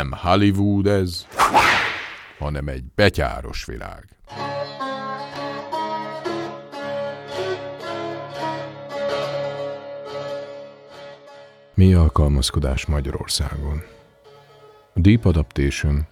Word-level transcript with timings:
Nem 0.00 0.12
Hollywood 0.12 0.86
ez, 0.86 1.26
hanem 2.38 2.68
egy 2.68 2.84
betyáros 2.94 3.64
világ. 3.64 4.04
Mi 11.74 11.94
alkalmazkodás 11.94 12.86
Magyarországon? 12.86 13.82
Deep 14.94 15.24
Adaptation, 15.24 16.06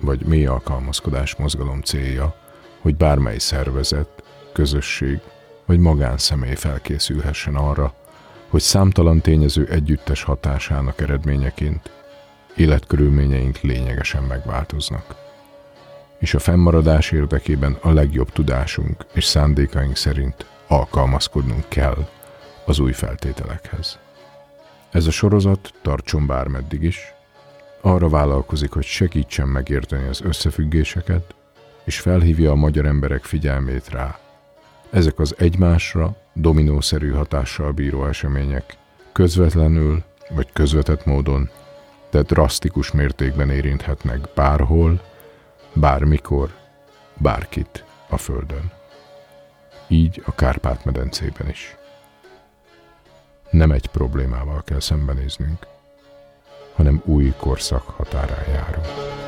vagy 0.00 0.26
mély 0.26 0.46
alkalmazkodás 0.46 1.36
mozgalom 1.36 1.80
célja, 1.80 2.34
hogy 2.80 2.96
bármely 2.96 3.38
szervezet, 3.38 4.22
közösség 4.52 5.20
vagy 5.66 5.78
magánszemély 5.78 6.54
felkészülhessen 6.54 7.54
arra, 7.54 7.94
hogy 8.48 8.60
számtalan 8.60 9.20
tényező 9.20 9.66
együttes 9.66 10.22
hatásának 10.22 11.00
eredményeként 11.00 11.99
életkörülményeink 12.60 13.60
lényegesen 13.60 14.22
megváltoznak. 14.22 15.14
És 16.18 16.34
a 16.34 16.38
fennmaradás 16.38 17.10
érdekében 17.10 17.76
a 17.80 17.92
legjobb 17.92 18.30
tudásunk 18.32 19.06
és 19.12 19.24
szándékaink 19.24 19.96
szerint 19.96 20.46
alkalmazkodnunk 20.66 21.64
kell 21.68 22.08
az 22.64 22.78
új 22.78 22.92
feltételekhez. 22.92 23.98
Ez 24.90 25.06
a 25.06 25.10
sorozat 25.10 25.72
tartson 25.82 26.26
bármeddig 26.26 26.82
is, 26.82 27.14
arra 27.80 28.08
vállalkozik, 28.08 28.70
hogy 28.70 28.84
segítsen 28.84 29.48
megérteni 29.48 30.08
az 30.08 30.20
összefüggéseket, 30.20 31.34
és 31.84 32.00
felhívja 32.00 32.50
a 32.50 32.54
magyar 32.54 32.86
emberek 32.86 33.24
figyelmét 33.24 33.88
rá. 33.88 34.18
Ezek 34.90 35.18
az 35.18 35.34
egymásra 35.38 36.16
dominószerű 36.34 37.10
hatással 37.10 37.72
bíró 37.72 38.06
események 38.06 38.76
közvetlenül 39.12 40.02
vagy 40.34 40.52
közvetett 40.52 41.04
módon, 41.04 41.50
de 42.10 42.22
drasztikus 42.22 42.90
mértékben 42.90 43.50
érinthetnek 43.50 44.28
bárhol, 44.34 45.00
bármikor, 45.72 46.54
bárkit 47.16 47.84
a 48.08 48.16
Földön. 48.16 48.72
Így 49.88 50.22
a 50.26 50.34
Kárpát-medencében 50.34 51.48
is. 51.48 51.76
Nem 53.50 53.70
egy 53.70 53.86
problémával 53.86 54.62
kell 54.64 54.80
szembenéznünk, 54.80 55.66
hanem 56.74 57.02
új 57.04 57.34
korszak 57.38 57.82
határán 57.82 58.48
járunk. 58.48 59.19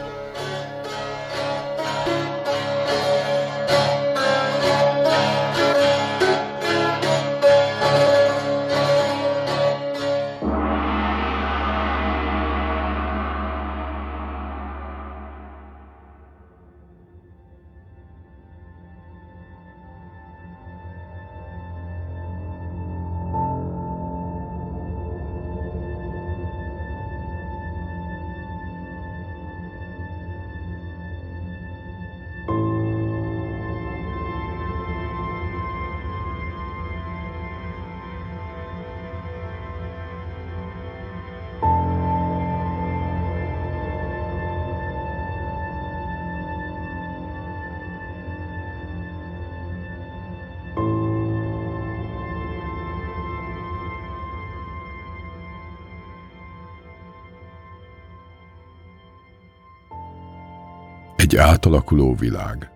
Egy 61.32 61.38
átalakuló 61.38 62.14
világ. 62.14 62.70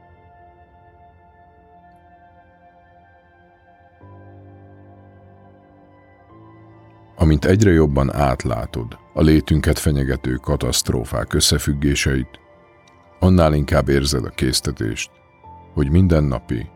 Amint 7.16 7.44
egyre 7.44 7.70
jobban 7.70 8.14
átlátod 8.14 8.98
a 9.14 9.22
létünket 9.22 9.78
fenyegető 9.78 10.34
katasztrófák 10.34 11.34
összefüggéseit, 11.34 12.40
annál 13.20 13.54
inkább 13.54 13.88
érzed 13.88 14.24
a 14.24 14.30
késztetést, 14.30 15.10
hogy 15.74 15.90
mindennapi, 15.90 16.70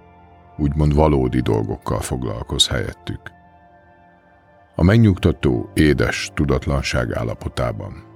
úgymond 0.57 0.95
valódi 0.95 1.41
dolgokkal 1.41 2.01
foglalkoz 2.01 2.69
helyettük. 2.69 3.21
A 4.75 4.83
megnyugtató, 4.83 5.71
édes 5.75 6.31
tudatlanság 6.35 7.13
állapotában– 7.13 8.09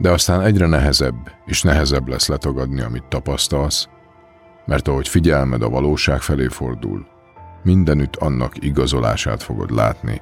de 0.00 0.10
aztán 0.10 0.40
egyre 0.40 0.66
nehezebb 0.66 1.30
és 1.46 1.62
nehezebb 1.62 2.08
lesz 2.08 2.28
letagadni, 2.28 2.80
amit 2.80 3.04
tapasztalsz, 3.04 3.88
mert 4.66 4.88
ahogy 4.88 5.08
figyelmed 5.08 5.62
a 5.62 5.68
valóság 5.68 6.20
felé 6.20 6.46
fordul, 6.46 7.06
mindenütt 7.62 8.16
annak 8.16 8.64
igazolását 8.64 9.42
fogod 9.42 9.70
látni, 9.70 10.20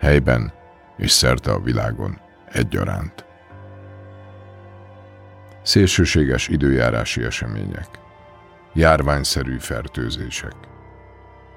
helyben 0.00 0.52
és 0.96 1.10
szerte 1.10 1.52
a 1.52 1.60
világon 1.60 2.20
egyaránt. 2.52 3.24
Szélsőséges 5.62 6.48
időjárási 6.48 7.24
események, 7.24 7.88
járványszerű 8.74 9.58
fertőzések, 9.58 10.56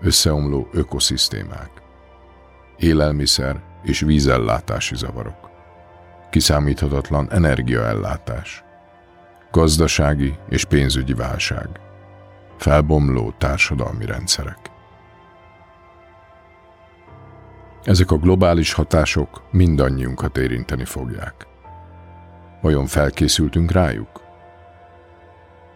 összeomló 0.01 0.67
ökoszisztémák, 0.71 1.71
élelmiszer 2.77 3.61
és 3.83 3.99
vízellátási 3.99 4.95
zavarok, 4.95 5.41
kiszámíthatatlan 6.31 7.31
energiaellátás, 7.31 8.63
gazdasági 9.51 10.37
és 10.49 10.65
pénzügyi 10.65 11.13
válság, 11.13 11.67
felbomló 12.57 13.33
társadalmi 13.37 14.05
rendszerek. 14.05 14.59
Ezek 17.83 18.11
a 18.11 18.17
globális 18.17 18.73
hatások 18.73 19.41
mindannyiunkat 19.51 20.37
érinteni 20.37 20.85
fogják. 20.85 21.47
Vajon 22.61 22.85
felkészültünk 22.85 23.71
rájuk? 23.71 24.21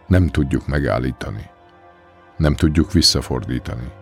Nem 0.06 0.26
tudjuk 0.26 0.66
megállítani. 0.66 1.50
Nem 2.36 2.54
tudjuk 2.54 2.92
visszafordítani. 2.92 3.92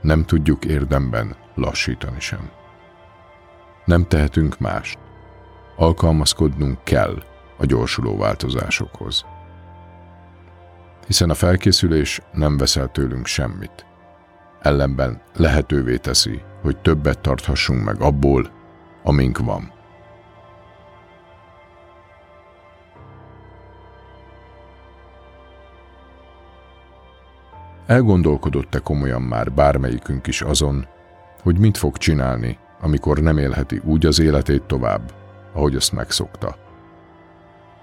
Nem 0.00 0.24
tudjuk 0.24 0.64
érdemben 0.64 1.36
lassítani 1.54 2.20
sem. 2.20 2.50
Nem 3.84 4.08
tehetünk 4.08 4.58
mást, 4.58 4.98
alkalmazkodnunk 5.76 6.84
kell 6.84 7.22
a 7.58 7.66
gyorsuló 7.66 8.16
változásokhoz. 8.16 9.24
Hiszen 11.06 11.30
a 11.30 11.34
felkészülés 11.34 12.20
nem 12.32 12.56
veszel 12.56 12.88
tőlünk 12.88 13.26
semmit. 13.26 13.86
Ellenben 14.60 15.22
lehetővé 15.36 15.96
teszi, 15.96 16.42
hogy 16.62 16.76
többet 16.76 17.18
tarthassunk 17.18 17.84
meg 17.84 18.00
abból, 18.00 18.50
amink 19.02 19.38
van. 19.38 19.72
Elgondolkodott-e 27.86 28.78
komolyan 28.78 29.22
már 29.22 29.52
bármelyikünk 29.52 30.26
is 30.26 30.42
azon, 30.42 30.86
hogy 31.42 31.58
mit 31.58 31.76
fog 31.76 31.96
csinálni, 31.96 32.58
amikor 32.80 33.18
nem 33.18 33.38
élheti 33.38 33.80
úgy 33.84 34.06
az 34.06 34.20
életét 34.20 34.62
tovább, 34.62 35.12
ahogy 35.52 35.76
azt 35.76 35.92
megszokta. 35.92 36.56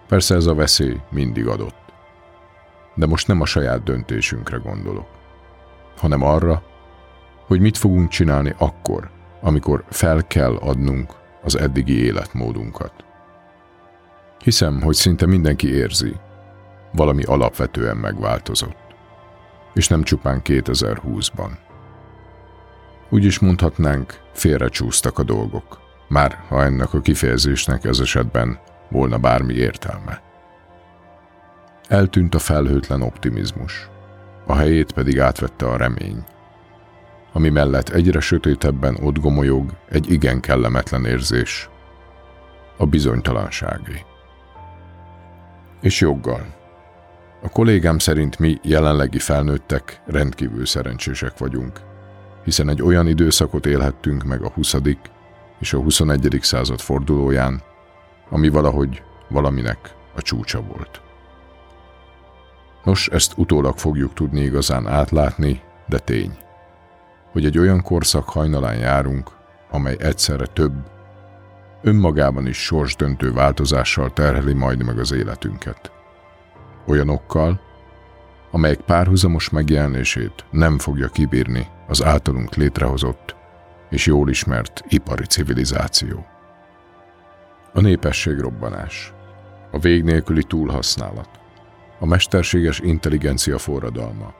Persze 0.07 0.35
ez 0.35 0.45
a 0.45 0.53
veszély 0.53 0.99
mindig 1.09 1.47
adott. 1.47 1.93
De 2.95 3.05
most 3.05 3.27
nem 3.27 3.41
a 3.41 3.45
saját 3.45 3.83
döntésünkre 3.83 4.57
gondolok, 4.57 5.07
hanem 5.97 6.23
arra, 6.23 6.63
hogy 7.47 7.59
mit 7.59 7.77
fogunk 7.77 8.09
csinálni 8.09 8.53
akkor, 8.57 9.09
amikor 9.41 9.83
fel 9.89 10.27
kell 10.27 10.55
adnunk 10.55 11.13
az 11.43 11.57
eddigi 11.57 12.03
életmódunkat. 12.03 12.93
Hiszem, 14.43 14.81
hogy 14.81 14.95
szinte 14.95 15.25
mindenki 15.25 15.73
érzi, 15.73 16.15
valami 16.91 17.23
alapvetően 17.23 17.97
megváltozott, 17.97 18.95
és 19.73 19.87
nem 19.87 20.03
csupán 20.03 20.41
2020-ban. 20.43 21.49
Úgy 23.09 23.25
is 23.25 23.39
mondhatnánk, 23.39 24.21
félrecsúsztak 24.33 25.19
a 25.19 25.23
dolgok 25.23 25.88
már 26.09 26.43
ha 26.47 26.63
ennek 26.63 26.93
a 26.93 27.01
kifejezésnek 27.01 27.83
ez 27.83 27.99
esetben 27.99 28.59
volna 28.89 29.17
bármi 29.17 29.53
értelme. 29.53 30.21
Eltűnt 31.87 32.35
a 32.35 32.39
felhőtlen 32.39 33.01
optimizmus, 33.01 33.89
a 34.45 34.55
helyét 34.55 34.91
pedig 34.91 35.19
átvette 35.19 35.65
a 35.65 35.77
remény, 35.77 36.23
ami 37.33 37.49
mellett 37.49 37.89
egyre 37.89 38.19
sötétebben 38.19 38.97
ott 39.01 39.19
gomolyog 39.19 39.71
egy 39.89 40.11
igen 40.11 40.39
kellemetlen 40.39 41.05
érzés. 41.05 41.69
a 42.77 42.85
bizonytalanságé. 42.85 44.05
És 45.81 46.01
joggal. 46.01 46.45
A 47.41 47.49
kollégám 47.49 47.99
szerint 47.99 48.39
mi 48.39 48.57
jelenlegi 48.63 49.19
felnőttek 49.19 50.01
rendkívül 50.05 50.65
szerencsések 50.65 51.37
vagyunk, 51.37 51.81
hiszen 52.43 52.69
egy 52.69 52.81
olyan 52.81 53.07
időszakot 53.07 53.65
élhettünk 53.65 54.23
meg 54.23 54.41
a 54.41 54.49
20. 54.49 54.75
és 55.59 55.73
a 55.73 55.79
21. 55.79 56.37
század 56.41 56.79
fordulóján, 56.79 57.61
ami 58.29 58.49
valahogy 58.49 59.03
valaminek 59.29 59.95
a 60.15 60.21
csúcsa 60.21 60.61
volt. 60.61 61.01
Nos, 62.83 63.07
ezt 63.07 63.33
utólag 63.35 63.77
fogjuk 63.77 64.13
tudni 64.13 64.41
igazán 64.41 64.87
átlátni, 64.87 65.61
de 65.87 65.99
tény, 65.99 66.37
hogy 67.31 67.45
egy 67.45 67.57
olyan 67.57 67.81
korszak 67.81 68.29
hajnalán 68.29 68.77
járunk, 68.77 69.29
amely 69.71 69.95
egyszerre 69.99 70.45
több, 70.45 70.73
önmagában 71.81 72.47
is 72.47 72.57
sorsdöntő 72.57 73.33
változással 73.33 74.13
terheli 74.13 74.53
majd 74.53 74.83
meg 74.83 74.99
az 74.99 75.11
életünket. 75.11 75.91
Olyanokkal, 76.87 77.61
amelyek 78.51 78.81
párhuzamos 78.81 79.49
megjelenését 79.49 80.45
nem 80.51 80.77
fogja 80.77 81.07
kibírni 81.07 81.67
az 81.87 82.03
általunk 82.03 82.55
létrehozott 82.55 83.35
és 83.89 84.05
jól 84.05 84.29
ismert 84.29 84.83
ipari 84.87 85.25
civilizáció. 85.25 86.25
A 87.73 87.81
népességrobbanás, 87.81 89.13
a 89.71 89.79
vég 89.79 90.03
nélküli 90.03 90.43
túlhasználat, 90.43 91.29
a 91.99 92.05
mesterséges 92.05 92.79
intelligencia 92.79 93.57
forradalma, 93.57 94.33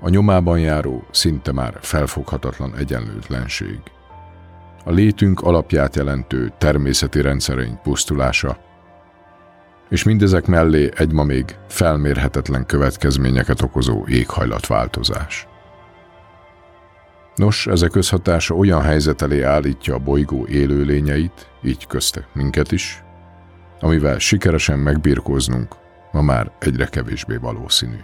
a 0.00 0.08
nyomában 0.08 0.58
járó, 0.58 1.06
szinte 1.10 1.52
már 1.52 1.78
felfoghatatlan 1.80 2.76
egyenlőtlenség, 2.76 3.80
a 4.84 4.90
létünk 4.90 5.40
alapját 5.40 5.96
jelentő 5.96 6.52
természeti 6.58 7.20
rendszereink 7.20 7.82
pusztulása, 7.82 8.58
és 9.88 10.02
mindezek 10.02 10.46
mellé 10.46 10.90
egy 10.96 11.12
ma 11.12 11.24
még 11.24 11.56
felmérhetetlen 11.68 12.66
következményeket 12.66 13.62
okozó 13.62 14.06
éghajlatváltozás. 14.06 15.46
Nos, 17.38 17.66
ezek 17.66 17.90
közhatása 17.90 18.54
olyan 18.54 18.82
helyzet 18.82 19.22
elé 19.22 19.42
állítja 19.42 19.94
a 19.94 19.98
bolygó 19.98 20.46
élőlényeit, 20.46 21.50
így 21.62 21.86
köztek 21.86 22.26
minket 22.32 22.72
is, 22.72 23.02
amivel 23.80 24.18
sikeresen 24.18 24.78
megbirkóznunk 24.78 25.74
ma 26.12 26.22
már 26.22 26.52
egyre 26.58 26.86
kevésbé 26.86 27.36
valószínű. 27.36 27.98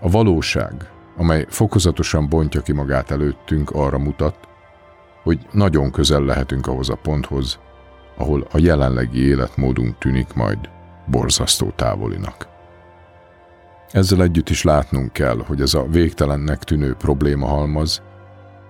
A 0.00 0.10
valóság, 0.10 0.90
amely 1.16 1.46
fokozatosan 1.48 2.28
bontja 2.28 2.60
ki 2.60 2.72
magát 2.72 3.10
előttünk, 3.10 3.70
arra 3.70 3.98
mutat, 3.98 4.38
hogy 5.22 5.46
nagyon 5.52 5.90
közel 5.90 6.20
lehetünk 6.20 6.66
ahhoz 6.66 6.90
a 6.90 6.96
ponthoz, 6.96 7.58
ahol 8.16 8.46
a 8.52 8.58
jelenlegi 8.58 9.26
életmódunk 9.26 9.98
tűnik 9.98 10.34
majd 10.34 10.58
borzasztó 11.06 11.72
távolinak. 11.76 12.55
Ezzel 13.90 14.22
együtt 14.22 14.48
is 14.48 14.62
látnunk 14.62 15.12
kell, 15.12 15.42
hogy 15.46 15.60
ez 15.60 15.74
a 15.74 15.86
végtelennek 15.86 16.64
tűnő 16.64 16.94
probléma 16.94 17.46
halmaz 17.46 18.02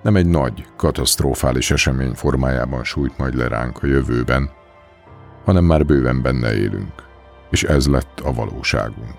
nem 0.02 0.16
egy 0.16 0.26
nagy, 0.26 0.66
katasztrofális 0.76 1.70
esemény 1.70 2.14
formájában 2.14 2.84
sújt 2.84 3.18
majd 3.18 3.34
le 3.34 3.48
ránk 3.48 3.82
a 3.82 3.86
jövőben, 3.86 4.50
hanem 5.44 5.64
már 5.64 5.86
bőven 5.86 6.22
benne 6.22 6.54
élünk, 6.54 6.92
és 7.50 7.62
ez 7.62 7.86
lett 7.86 8.20
a 8.20 8.32
valóságunk. 8.32 9.16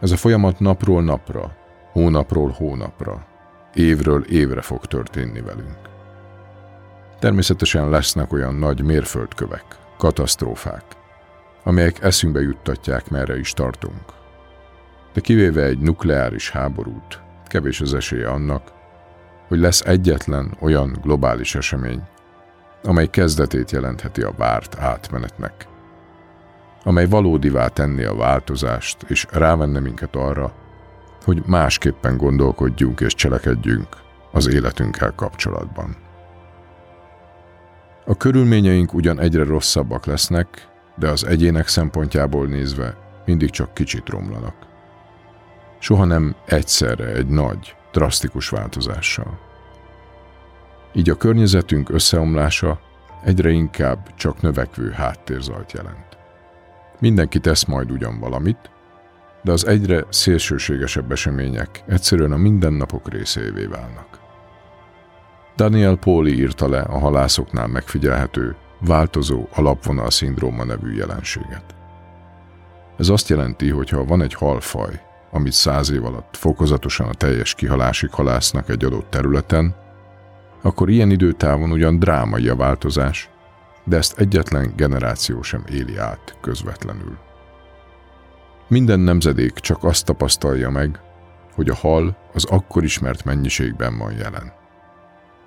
Ez 0.00 0.10
a 0.10 0.16
folyamat 0.16 0.60
napról 0.60 1.02
napra, 1.02 1.56
hónapról 1.92 2.50
hónapra, 2.50 3.26
évről 3.74 4.24
évre 4.24 4.60
fog 4.60 4.86
történni 4.86 5.40
velünk. 5.40 5.78
Természetesen 7.18 7.90
lesznek 7.90 8.32
olyan 8.32 8.54
nagy 8.54 8.82
mérföldkövek, 8.82 9.64
katasztrófák, 9.98 10.84
amelyek 11.66 12.02
eszünkbe 12.02 12.40
juttatják, 12.40 13.10
merre 13.10 13.38
is 13.38 13.52
tartunk. 13.52 14.04
De 15.12 15.20
kivéve 15.20 15.62
egy 15.62 15.78
nukleáris 15.78 16.50
háborút, 16.50 17.20
kevés 17.46 17.80
az 17.80 17.94
esélye 17.94 18.28
annak, 18.28 18.72
hogy 19.48 19.58
lesz 19.58 19.80
egyetlen 19.80 20.56
olyan 20.60 20.98
globális 21.02 21.54
esemény, 21.54 22.02
amely 22.82 23.06
kezdetét 23.06 23.70
jelentheti 23.70 24.22
a 24.22 24.32
várt 24.36 24.78
átmenetnek, 24.78 25.66
amely 26.84 27.06
valódivá 27.06 27.68
tenni 27.68 28.04
a 28.04 28.14
változást 28.14 29.02
és 29.08 29.26
rávenne 29.30 29.80
minket 29.80 30.16
arra, 30.16 30.52
hogy 31.24 31.42
másképpen 31.46 32.16
gondolkodjunk 32.16 33.00
és 33.00 33.14
cselekedjünk 33.14 33.88
az 34.32 34.46
életünkkel 34.48 35.12
kapcsolatban. 35.16 35.96
A 38.04 38.16
körülményeink 38.16 38.94
ugyan 38.94 39.20
egyre 39.20 39.44
rosszabbak 39.44 40.06
lesznek, 40.06 40.74
de 40.96 41.08
az 41.08 41.24
egyének 41.24 41.68
szempontjából 41.68 42.46
nézve 42.46 42.96
mindig 43.24 43.50
csak 43.50 43.74
kicsit 43.74 44.08
romlanak. 44.08 44.54
Soha 45.78 46.04
nem 46.04 46.36
egyszerre 46.46 47.06
egy 47.06 47.26
nagy, 47.26 47.76
drasztikus 47.92 48.48
változással. 48.48 49.38
Így 50.92 51.10
a 51.10 51.16
környezetünk 51.16 51.88
összeomlása 51.90 52.80
egyre 53.24 53.50
inkább 53.50 54.14
csak 54.14 54.40
növekvő 54.40 54.90
háttérzajt 54.90 55.72
jelent. 55.72 56.18
Mindenki 57.00 57.38
tesz 57.38 57.64
majd 57.64 57.90
ugyan 57.90 58.20
valamit, 58.20 58.70
de 59.42 59.52
az 59.52 59.66
egyre 59.66 60.04
szélsőségesebb 60.08 61.12
események 61.12 61.82
egyszerűen 61.86 62.32
a 62.32 62.36
mindennapok 62.36 63.08
részévé 63.08 63.64
válnak. 63.64 64.18
Daniel 65.56 65.96
Póli 65.96 66.38
írta 66.38 66.68
le 66.68 66.80
a 66.80 66.98
halászoknál 66.98 67.66
megfigyelhető, 67.66 68.56
változó 68.80 69.48
alapvonal 69.54 70.10
szindróma 70.10 70.64
nevű 70.64 70.94
jelenséget. 70.94 71.74
Ez 72.96 73.08
azt 73.08 73.28
jelenti, 73.28 73.70
hogy 73.70 73.88
ha 73.88 74.04
van 74.04 74.22
egy 74.22 74.34
halfaj, 74.34 75.00
amit 75.30 75.52
száz 75.52 75.90
év 75.90 76.04
alatt 76.04 76.36
fokozatosan 76.36 77.08
a 77.08 77.14
teljes 77.14 77.54
kihalásig 77.54 78.10
halásznak 78.10 78.68
egy 78.68 78.84
adott 78.84 79.10
területen, 79.10 79.74
akkor 80.62 80.90
ilyen 80.90 81.10
időtávon 81.10 81.70
ugyan 81.70 81.98
drámai 81.98 82.48
a 82.48 82.56
változás, 82.56 83.30
de 83.84 83.96
ezt 83.96 84.18
egyetlen 84.18 84.72
generáció 84.76 85.42
sem 85.42 85.64
éli 85.72 85.96
át 85.96 86.38
közvetlenül. 86.40 87.18
Minden 88.68 89.00
nemzedék 89.00 89.52
csak 89.52 89.84
azt 89.84 90.04
tapasztalja 90.04 90.70
meg, 90.70 91.00
hogy 91.54 91.68
a 91.68 91.74
hal 91.74 92.16
az 92.32 92.44
akkor 92.44 92.84
ismert 92.84 93.24
mennyiségben 93.24 93.98
van 93.98 94.12
jelen. 94.12 94.52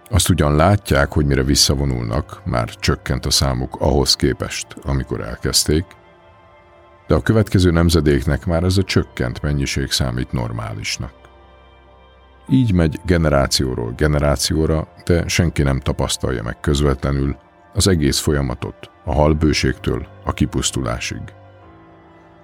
Azt 0.10 0.30
ugyan 0.30 0.56
látják, 0.56 1.12
hogy 1.12 1.26
mire 1.26 1.44
visszavonulnak, 1.44 2.42
már 2.46 2.70
csökkent 2.70 3.26
a 3.26 3.30
számuk 3.30 3.76
ahhoz 3.80 4.16
képest, 4.16 4.68
amikor 4.84 5.22
elkezdték, 5.22 5.86
de 7.08 7.16
a 7.16 7.22
következő 7.22 7.72
nemzedéknek 7.72 8.46
már 8.46 8.64
ez 8.64 8.78
a 8.78 8.84
csökkent 8.84 9.42
mennyiség 9.42 9.92
számít 9.92 10.32
normálisnak. 10.32 11.14
Így 12.50 12.74
megy 12.74 13.00
generációról 13.06 13.94
generációra, 13.98 14.88
de 15.06 15.28
senki 15.28 15.64
nem 15.64 15.80
tapasztalja 15.80 16.44
meg 16.44 16.60
közvetlenül 16.60 17.36
az 17.74 17.88
egész 17.88 18.20
folyamatot, 18.20 18.92
a 19.06 19.14
halbőségtől 19.14 20.08
a 20.24 20.34
kipusztulásig. 20.34 21.22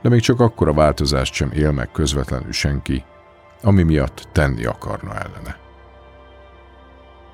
De 0.01 0.10
még 0.10 0.22
csak 0.22 0.39
akkor 0.39 0.67
a 0.67 0.74
változást 0.74 1.34
sem 1.34 1.51
él 1.51 1.72
meg 1.72 1.91
közvetlenül 1.91 2.51
senki, 2.51 3.03
ami 3.62 3.84
miatt 3.84 4.27
tenni 4.31 4.65
akarna 4.65 5.13
ellene. 5.13 5.64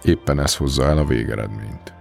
Éppen 0.03 0.39
ez 0.39 0.55
hozza 0.55 0.85
el 0.85 0.97
a 0.97 1.05
végeredményt. 1.05 1.93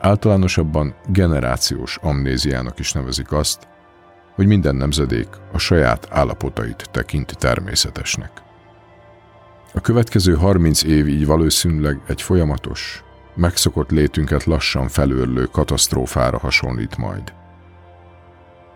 Általánosabban 0.00 0.94
generációs 1.06 1.98
amnéziának 2.02 2.78
is 2.78 2.92
nevezik 2.92 3.32
azt, 3.32 3.68
hogy 4.34 4.46
minden 4.46 4.74
nemzedék 4.76 5.28
a 5.52 5.58
saját 5.58 6.08
állapotait 6.10 6.88
tekinti 6.90 7.34
természetesnek. 7.34 8.30
A 9.74 9.80
következő 9.80 10.34
30 10.34 10.82
év 10.82 11.08
így 11.08 11.26
valószínűleg 11.26 12.00
egy 12.06 12.22
folyamatos, 12.22 13.04
megszokott 13.34 13.90
létünket 13.90 14.44
lassan 14.44 14.88
felőrlő 14.88 15.44
katasztrófára 15.44 16.38
hasonlít 16.38 16.96
majd. 16.96 17.32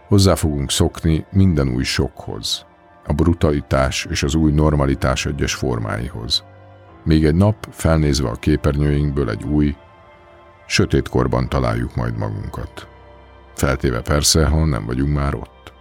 Hozzá 0.08 0.34
fogunk 0.34 0.70
szokni 0.70 1.26
minden 1.30 1.68
új 1.68 1.84
sokhoz, 1.84 2.66
a 3.06 3.12
brutalitás 3.12 4.06
és 4.10 4.22
az 4.22 4.34
új 4.34 4.52
normalitás 4.52 5.26
egyes 5.26 5.54
formáihoz. 5.54 6.44
Még 7.08 7.24
egy 7.24 7.34
nap, 7.34 7.66
felnézve 7.70 8.28
a 8.28 8.34
képernyőinkből 8.34 9.30
egy 9.30 9.44
új, 9.44 9.76
sötét 10.66 11.08
korban 11.08 11.48
találjuk 11.48 11.96
majd 11.96 12.16
magunkat. 12.16 12.88
Feltéve 13.54 14.00
persze, 14.00 14.46
ha 14.46 14.64
nem 14.64 14.86
vagyunk 14.86 15.14
már 15.14 15.34
ott. 15.34 15.72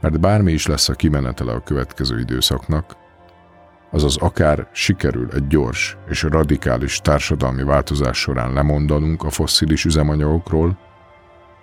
Mert 0.00 0.20
bármi 0.20 0.52
is 0.52 0.66
lesz 0.66 0.88
a 0.88 0.94
kimenetele 0.94 1.52
a 1.52 1.62
következő 1.62 2.18
időszaknak, 2.18 2.96
azaz 3.90 4.16
akár 4.16 4.68
sikerül 4.72 5.28
egy 5.32 5.46
gyors 5.46 5.96
és 6.08 6.22
radikális 6.22 7.00
társadalmi 7.00 7.62
változás 7.62 8.18
során 8.18 8.52
lemondanunk 8.52 9.22
a 9.22 9.30
fosszilis 9.30 9.84
üzemanyagokról, 9.84 10.78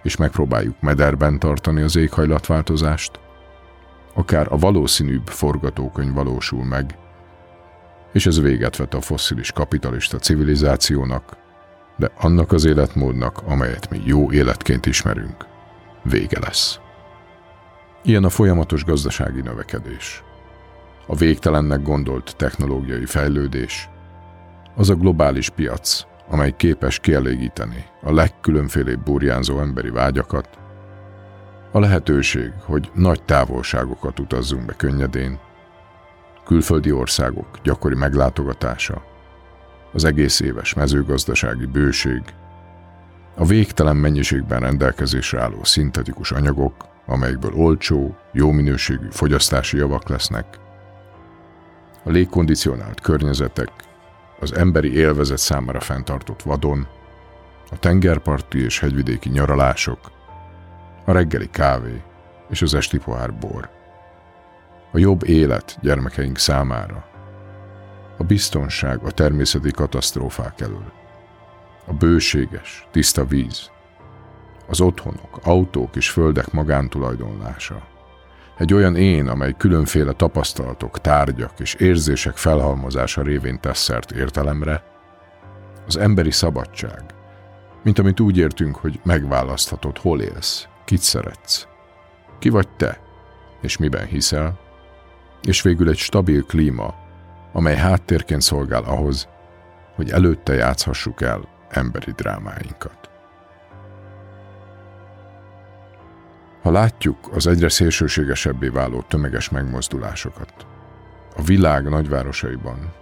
és 0.03 0.17
megpróbáljuk 0.17 0.81
mederben 0.81 1.39
tartani 1.39 1.81
az 1.81 1.95
éghajlatváltozást, 1.95 3.19
akár 4.13 4.47
a 4.49 4.57
valószínűbb 4.57 5.27
forgatókönyv 5.27 6.13
valósul 6.13 6.63
meg, 6.65 6.97
és 8.13 8.25
ez 8.25 8.41
véget 8.41 8.75
vet 8.75 8.93
a 8.93 9.01
fosszilis 9.01 9.51
kapitalista 9.51 10.17
civilizációnak, 10.17 11.37
de 11.97 12.11
annak 12.19 12.51
az 12.51 12.65
életmódnak, 12.65 13.41
amelyet 13.45 13.89
mi 13.89 14.01
jó 14.05 14.31
életként 14.31 14.85
ismerünk, 14.85 15.45
vége 16.03 16.39
lesz. 16.39 16.79
Ilyen 18.03 18.23
a 18.23 18.29
folyamatos 18.29 18.83
gazdasági 18.83 19.41
növekedés. 19.41 20.23
A 21.07 21.15
végtelennek 21.15 21.81
gondolt 21.81 22.35
technológiai 22.35 23.05
fejlődés, 23.05 23.89
az 24.75 24.89
a 24.89 24.95
globális 24.95 25.49
piac, 25.49 26.05
amely 26.29 26.53
képes 26.57 26.99
kielégíteni 26.99 27.85
a 28.01 28.13
legkülönfélébb 28.13 29.03
burjánzó 29.03 29.59
emberi 29.59 29.89
vágyakat, 29.89 30.59
a 31.71 31.79
lehetőség, 31.79 32.51
hogy 32.63 32.91
nagy 32.93 33.23
távolságokat 33.23 34.19
utazzunk 34.19 34.65
be 34.65 34.73
könnyedén, 34.73 35.39
külföldi 36.49 36.91
országok 36.91 37.47
gyakori 37.63 37.95
meglátogatása, 37.95 39.03
az 39.93 40.05
egész 40.05 40.39
éves 40.39 40.73
mezőgazdasági 40.73 41.65
bőség, 41.65 42.21
a 43.35 43.45
végtelen 43.45 43.95
mennyiségben 43.95 44.59
rendelkezésre 44.59 45.41
álló 45.41 45.63
szintetikus 45.63 46.31
anyagok, 46.31 46.73
amelyekből 47.05 47.53
olcsó, 47.53 48.15
jó 48.31 48.51
minőségű 48.51 49.07
fogyasztási 49.09 49.77
javak 49.77 50.09
lesznek, 50.09 50.45
a 52.03 52.09
légkondicionált 52.09 53.01
környezetek, 53.01 53.71
az 54.39 54.53
emberi 54.53 54.93
élvezet 54.93 55.37
számára 55.37 55.79
fenntartott 55.79 56.41
vadon, 56.41 56.87
a 57.71 57.79
tengerparti 57.79 58.63
és 58.63 58.79
hegyvidéki 58.79 59.29
nyaralások, 59.29 59.99
a 61.05 61.11
reggeli 61.11 61.49
kávé 61.49 62.01
és 62.49 62.61
az 62.61 62.73
esti 62.73 62.97
pohár 62.97 63.33
bor. 63.33 63.78
A 64.91 64.97
jobb 64.97 65.27
élet 65.27 65.77
gyermekeink 65.81 66.37
számára, 66.37 67.05
a 68.17 68.23
biztonság 68.23 69.03
a 69.03 69.11
természeti 69.11 69.71
katasztrófák 69.71 70.61
elől, 70.61 70.91
a 71.85 71.93
bőséges, 71.93 72.87
tiszta 72.91 73.25
víz, 73.25 73.71
az 74.67 74.81
otthonok, 74.81 75.39
autók 75.43 75.95
és 75.95 76.09
földek 76.09 76.51
magántulajdonlása, 76.51 77.87
egy 78.57 78.73
olyan 78.73 78.95
én, 78.95 79.27
amely 79.27 79.53
különféle 79.57 80.11
tapasztalatok, 80.11 81.01
tárgyak 81.01 81.59
és 81.59 81.73
érzések 81.73 82.37
felhalmozása 82.37 83.21
révén 83.21 83.59
tesz 83.59 83.79
szert 83.79 84.11
értelemre, 84.11 84.83
az 85.87 85.97
emberi 85.97 86.31
szabadság, 86.31 87.03
mint 87.83 87.99
amit 87.99 88.19
úgy 88.19 88.37
értünk, 88.37 88.75
hogy 88.75 88.99
megválaszthatod, 89.03 89.97
hol 89.97 90.21
élsz, 90.21 90.67
kit 90.85 91.01
szeretsz, 91.01 91.67
ki 92.39 92.49
vagy 92.49 92.67
te, 92.69 92.99
és 93.61 93.77
miben 93.77 94.05
hiszel, 94.05 94.59
és 95.43 95.61
végül 95.61 95.89
egy 95.89 95.97
stabil 95.97 96.43
klíma, 96.43 96.95
amely 97.53 97.75
háttérként 97.75 98.41
szolgál 98.41 98.83
ahhoz, 98.83 99.27
hogy 99.95 100.09
előtte 100.09 100.53
játszhassuk 100.53 101.21
el 101.21 101.47
emberi 101.69 102.11
drámáinkat. 102.11 103.09
Ha 106.61 106.71
látjuk 106.71 107.17
az 107.33 107.47
egyre 107.47 107.69
szélsőségesebbé 107.69 108.67
váló 108.67 109.01
tömeges 109.01 109.49
megmozdulásokat 109.49 110.53
a 111.35 111.41
világ 111.41 111.89
nagyvárosaiban, 111.89 112.93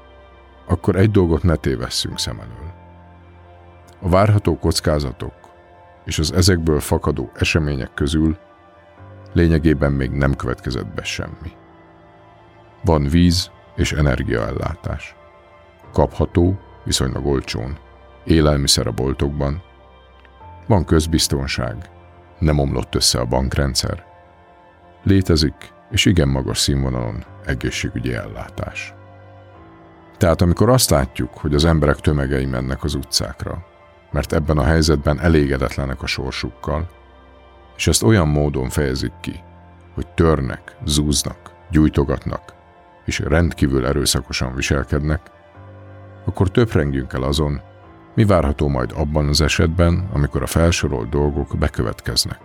akkor 0.67 0.95
egy 0.95 1.11
dolgot 1.11 1.43
ne 1.43 1.55
tévesszünk 1.55 2.19
szem 2.19 2.39
elől. 2.39 2.73
A 4.01 4.09
várható 4.09 4.57
kockázatok 4.57 5.33
és 6.05 6.19
az 6.19 6.31
ezekből 6.31 6.79
fakadó 6.79 7.31
események 7.35 7.93
közül 7.93 8.37
lényegében 9.33 9.91
még 9.91 10.11
nem 10.11 10.35
következett 10.35 10.93
be 10.93 11.03
semmi. 11.03 11.51
Van 12.83 13.03
víz 13.03 13.51
és 13.75 13.91
energiaellátás. 13.91 15.15
Kapható, 15.93 16.59
viszonylag 16.83 17.25
olcsón, 17.25 17.77
élelmiszer 18.25 18.87
a 18.87 18.91
boltokban. 18.91 19.61
Van 20.67 20.85
közbiztonság, 20.85 21.89
nem 22.39 22.59
omlott 22.59 22.95
össze 22.95 23.19
a 23.19 23.25
bankrendszer. 23.25 24.05
Létezik, 25.03 25.73
és 25.91 26.05
igen 26.05 26.27
magas 26.27 26.57
színvonalon 26.57 27.23
egészségügyi 27.45 28.13
ellátás. 28.13 28.93
Tehát 30.17 30.41
amikor 30.41 30.69
azt 30.69 30.89
látjuk, 30.89 31.33
hogy 31.33 31.53
az 31.53 31.65
emberek 31.65 31.95
tömegei 31.95 32.45
mennek 32.45 32.83
az 32.83 32.93
utcákra, 32.93 33.65
mert 34.11 34.33
ebben 34.33 34.57
a 34.57 34.63
helyzetben 34.63 35.19
elégedetlenek 35.19 36.01
a 36.01 36.05
sorsukkal, 36.05 36.89
és 37.77 37.87
ezt 37.87 38.03
olyan 38.03 38.27
módon 38.27 38.69
fejezik 38.69 39.13
ki, 39.21 39.39
hogy 39.93 40.07
törnek, 40.07 40.75
zúznak, 40.85 41.51
gyújtogatnak, 41.71 42.53
és 43.07 43.19
rendkívül 43.19 43.85
erőszakosan 43.85 44.55
viselkednek, 44.55 45.21
akkor 46.25 46.51
töprengjünk 46.51 47.13
el 47.13 47.23
azon, 47.23 47.61
mi 48.15 48.25
várható 48.25 48.67
majd 48.67 48.91
abban 48.95 49.27
az 49.27 49.41
esetben, 49.41 50.09
amikor 50.13 50.41
a 50.41 50.47
felsorolt 50.47 51.09
dolgok 51.09 51.57
bekövetkeznek? 51.57 52.39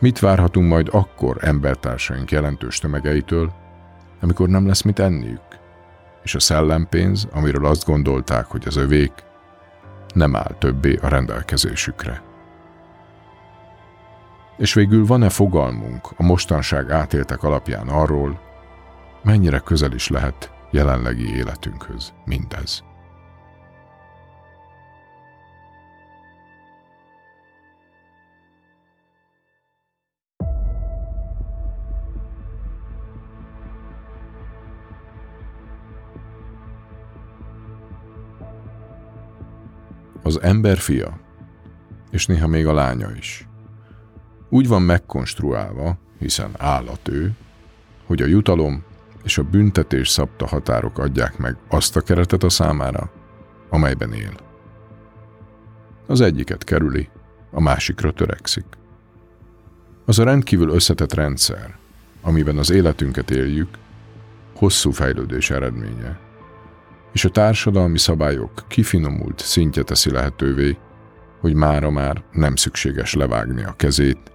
Mit 0.00 0.18
várhatunk 0.18 0.68
majd 0.68 0.88
akkor 0.92 1.36
embertársaink 1.40 2.30
jelentős 2.30 2.78
tömegeitől, 2.78 3.52
amikor 4.20 4.48
nem 4.48 4.66
lesz 4.66 4.82
mit 4.82 4.98
enniük, 4.98 5.58
és 6.22 6.34
a 6.34 6.40
szellempénz, 6.40 7.28
amiről 7.32 7.66
azt 7.66 7.86
gondolták, 7.86 8.46
hogy 8.46 8.62
az 8.66 8.76
övék, 8.76 9.12
nem 10.14 10.36
áll 10.36 10.54
többé 10.58 10.98
a 11.02 11.08
rendelkezésükre. 11.08 12.22
És 14.56 14.74
végül 14.74 15.06
van-e 15.06 15.28
fogalmunk 15.28 16.08
a 16.16 16.22
mostanság 16.22 16.90
átéltek 16.90 17.42
alapján 17.42 17.88
arról, 17.88 18.45
mennyire 19.26 19.58
közel 19.58 19.92
is 19.92 20.08
lehet 20.08 20.52
jelenlegi 20.70 21.34
életünkhöz 21.34 22.12
mindez? 22.24 22.84
az 40.22 40.42
ember 40.42 40.78
fia, 40.78 41.18
és 42.10 42.26
néha 42.26 42.46
még 42.46 42.66
a 42.66 42.72
lánya 42.72 43.10
is. 43.10 43.48
Úgy 44.48 44.68
van 44.68 44.82
megkonstruálva, 44.82 45.98
hiszen 46.18 46.50
állat 46.56 47.08
ő, 47.08 47.34
hogy 48.06 48.22
a 48.22 48.26
jutalom 48.26 48.84
és 49.26 49.38
a 49.38 49.42
büntetés 49.42 50.08
szabta 50.08 50.46
határok 50.46 50.98
adják 50.98 51.38
meg 51.38 51.56
azt 51.68 51.96
a 51.96 52.00
keretet 52.00 52.42
a 52.42 52.48
számára, 52.48 53.10
amelyben 53.68 54.12
él. 54.12 54.32
Az 56.06 56.20
egyiket 56.20 56.64
kerüli, 56.64 57.08
a 57.50 57.60
másikra 57.60 58.12
törekszik. 58.12 58.64
Az 60.04 60.18
a 60.18 60.24
rendkívül 60.24 60.70
összetett 60.70 61.14
rendszer, 61.14 61.76
amiben 62.22 62.58
az 62.58 62.70
életünket 62.70 63.30
éljük, 63.30 63.68
hosszú 64.54 64.90
fejlődés 64.90 65.50
eredménye, 65.50 66.18
és 67.12 67.24
a 67.24 67.30
társadalmi 67.30 67.98
szabályok 67.98 68.64
kifinomult 68.68 69.38
szintje 69.38 69.82
teszi 69.82 70.10
lehetővé, 70.10 70.78
hogy 71.40 71.54
mára 71.54 71.90
már 71.90 72.22
nem 72.32 72.56
szükséges 72.56 73.14
levágni 73.14 73.64
a 73.64 73.74
kezét, 73.76 74.32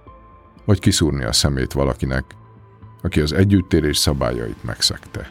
vagy 0.64 0.78
kiszúrni 0.78 1.24
a 1.24 1.32
szemét 1.32 1.72
valakinek, 1.72 2.24
aki 3.02 3.20
az 3.20 3.32
együttérés 3.32 3.96
szabályait 3.96 4.64
megszegte. 4.64 5.30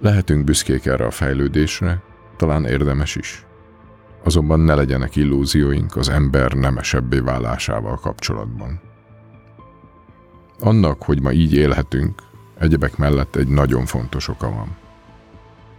Lehetünk 0.00 0.44
büszkék 0.44 0.86
erre 0.86 1.04
a 1.04 1.10
fejlődésre, 1.10 2.02
talán 2.36 2.64
érdemes 2.64 3.16
is. 3.16 3.46
Azonban 4.22 4.60
ne 4.60 4.74
legyenek 4.74 5.16
illúzióink 5.16 5.96
az 5.96 6.08
ember 6.08 6.52
nemesebbé 6.52 7.18
válásával 7.18 7.96
kapcsolatban. 7.96 8.80
Annak, 10.60 11.02
hogy 11.02 11.22
ma 11.22 11.32
így 11.32 11.54
élhetünk, 11.54 12.22
egyebek 12.58 12.96
mellett 12.96 13.36
egy 13.36 13.48
nagyon 13.48 13.86
fontos 13.86 14.28
oka 14.28 14.50
van 14.50 14.76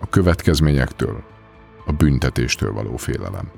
a 0.06 0.10
következményektől, 0.10 1.24
a 1.86 1.92
büntetéstől 1.92 2.74
való 2.74 2.98
félelem. 2.98 3.52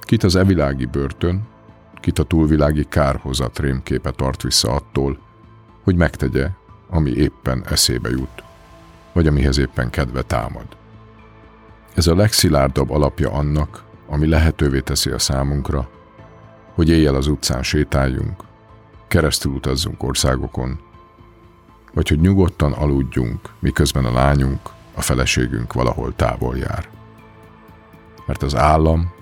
Kit 0.00 0.22
az 0.22 0.36
evilági 0.36 0.84
börtön, 0.84 1.46
kit 2.04 2.18
a 2.18 2.22
túlvilági 2.22 2.84
kárhozat 2.88 3.58
rémképe 3.58 4.10
tart 4.10 4.42
vissza 4.42 4.72
attól, 4.72 5.18
hogy 5.82 5.96
megtegye, 5.96 6.48
ami 6.88 7.10
éppen 7.10 7.64
eszébe 7.68 8.10
jut, 8.10 8.44
vagy 9.12 9.26
amihez 9.26 9.58
éppen 9.58 9.90
kedve 9.90 10.22
támad. 10.22 10.66
Ez 11.94 12.06
a 12.06 12.14
legszilárdabb 12.14 12.90
alapja 12.90 13.30
annak, 13.30 13.84
ami 14.08 14.26
lehetővé 14.26 14.80
teszi 14.80 15.10
a 15.10 15.18
számunkra, 15.18 15.88
hogy 16.74 16.88
éjjel 16.88 17.14
az 17.14 17.26
utcán 17.26 17.62
sétáljunk, 17.62 18.42
keresztül 19.08 19.52
utazzunk 19.52 20.02
országokon, 20.02 20.80
vagy 21.94 22.08
hogy 22.08 22.20
nyugodtan 22.20 22.72
aludjunk, 22.72 23.40
miközben 23.58 24.04
a 24.04 24.12
lányunk, 24.12 24.70
a 24.94 25.00
feleségünk 25.00 25.72
valahol 25.72 26.14
távol 26.16 26.56
jár. 26.56 26.88
Mert 28.26 28.42
az 28.42 28.56
állam, 28.56 29.12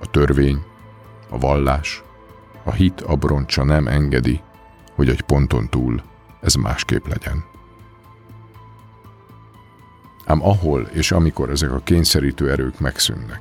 a 0.00 0.06
törvény, 0.06 0.62
a 1.30 1.38
vallás, 1.38 2.02
a 2.70 2.72
hit 2.72 3.00
abroncsa 3.00 3.64
nem 3.64 3.86
engedi, 3.86 4.40
hogy 4.94 5.08
egy 5.08 5.20
ponton 5.20 5.68
túl 5.68 6.02
ez 6.40 6.54
másképp 6.54 7.06
legyen. 7.06 7.44
Ám 10.24 10.42
ahol 10.42 10.82
és 10.92 11.12
amikor 11.12 11.50
ezek 11.50 11.72
a 11.72 11.80
kényszerítő 11.84 12.50
erők 12.50 12.80
megszűnnek, 12.80 13.40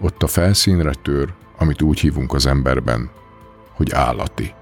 ott 0.00 0.22
a 0.22 0.26
felszínre 0.26 0.92
tör, 1.02 1.32
amit 1.58 1.82
úgy 1.82 2.00
hívunk 2.00 2.32
az 2.34 2.46
emberben, 2.46 3.10
hogy 3.72 3.92
állati. 3.92 4.54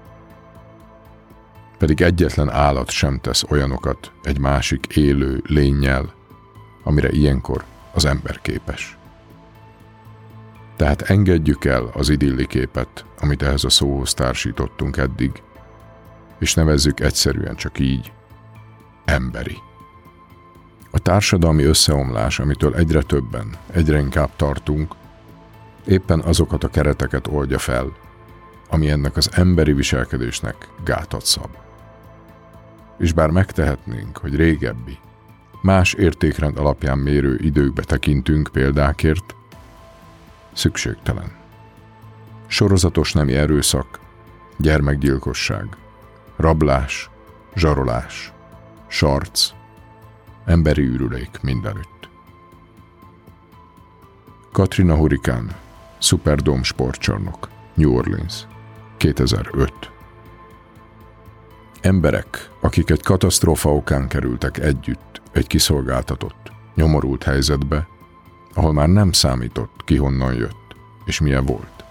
Pedig 1.77 2.01
egyetlen 2.01 2.49
állat 2.49 2.89
sem 2.89 3.19
tesz 3.19 3.43
olyanokat 3.49 4.11
egy 4.23 4.39
másik 4.39 4.95
élő 4.95 5.41
lényel, 5.45 6.13
amire 6.83 7.09
ilyenkor 7.09 7.63
az 7.93 8.05
ember 8.05 8.41
képes. 8.41 8.97
Tehát 10.81 11.01
engedjük 11.01 11.65
el 11.65 11.89
az 11.93 12.09
idilli 12.09 12.47
képet, 12.47 13.05
amit 13.19 13.41
ehhez 13.43 13.63
a 13.63 13.69
szóhoz 13.69 14.13
társítottunk 14.13 14.97
eddig, 14.97 15.31
és 16.39 16.53
nevezzük 16.53 16.99
egyszerűen 16.99 17.55
csak 17.55 17.79
így, 17.79 18.11
emberi. 19.05 19.57
A 20.91 20.99
társadalmi 20.99 21.63
összeomlás, 21.63 22.39
amitől 22.39 22.75
egyre 22.75 23.01
többen, 23.01 23.49
egyre 23.71 23.99
inkább 23.99 24.29
tartunk, 24.35 24.95
éppen 25.85 26.19
azokat 26.19 26.63
a 26.63 26.69
kereteket 26.69 27.27
oldja 27.27 27.59
fel, 27.59 27.95
ami 28.69 28.89
ennek 28.89 29.17
az 29.17 29.29
emberi 29.33 29.73
viselkedésnek 29.73 30.67
gátat 30.83 31.25
szab. 31.25 31.57
És 32.97 33.13
bár 33.13 33.29
megtehetnénk, 33.29 34.17
hogy 34.17 34.35
régebbi, 34.35 34.97
más 35.61 35.93
értékrend 35.93 36.57
alapján 36.57 36.97
mérő 36.97 37.37
időkbe 37.41 37.83
tekintünk 37.83 38.49
példákért, 38.51 39.35
szükségtelen. 40.53 41.31
Sorozatos 42.47 43.13
nemi 43.13 43.33
erőszak, 43.33 43.99
gyermekgyilkosság, 44.57 45.77
rablás, 46.35 47.09
zsarolás, 47.55 48.33
sarc, 48.87 49.49
emberi 50.45 50.81
űrülék 50.81 51.41
mindenütt. 51.41 52.09
Katrina 54.51 54.95
Hurrikán, 54.95 55.55
Superdome 55.97 56.63
sportcsarnok, 56.63 57.49
New 57.73 57.95
Orleans, 57.95 58.47
2005 58.97 59.91
Emberek, 61.81 62.49
akik 62.59 62.89
egy 62.89 63.03
katasztrófa 63.03 63.73
okán 63.73 64.07
kerültek 64.07 64.57
együtt 64.57 65.21
egy 65.31 65.47
kiszolgáltatott, 65.47 66.51
nyomorult 66.75 67.23
helyzetbe, 67.23 67.87
ahol 68.53 68.73
már 68.73 68.87
nem 68.87 69.11
számított, 69.11 69.81
ki 69.85 69.97
honnan 69.97 70.33
jött, 70.33 70.75
és 71.05 71.19
milyen 71.19 71.45
volt. 71.45 71.83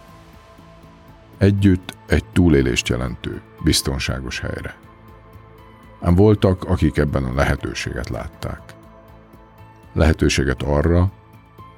Együtt 1.39 1.97
egy 2.07 2.25
túlélést 2.25 2.89
jelentő, 2.89 3.41
biztonságos 3.63 4.41
helyre. 4.41 4.77
Ám 6.01 6.15
voltak, 6.15 6.65
akik 6.65 6.97
ebben 6.97 7.25
a 7.25 7.35
lehetőséget 7.35 8.09
látták. 8.09 8.61
Lehetőséget 9.93 10.63
arra, 10.63 11.11